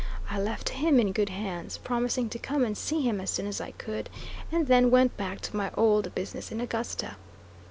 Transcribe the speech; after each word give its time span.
I 0.31 0.39
left 0.39 0.69
him 0.69 0.99
in 0.99 1.11
good 1.11 1.29
hands, 1.29 1.77
promising 1.77 2.27
to 2.29 2.39
come 2.39 2.63
and 2.65 2.75
see 2.75 3.01
him 3.01 3.21
as 3.21 3.29
soon 3.29 3.45
as 3.45 3.61
I 3.61 3.69
could, 3.69 4.09
and 4.51 4.65
then 4.65 4.89
went 4.89 5.15
back 5.15 5.41
to 5.41 5.55
my 5.55 5.69
old 5.77 6.15
business 6.15 6.51
in 6.51 6.59
Augusta. 6.59 7.17